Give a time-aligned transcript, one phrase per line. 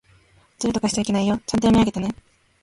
[0.57, 1.39] ずるとかしちゃいけないよ。
[1.45, 2.09] ちゃんと読み上げてね。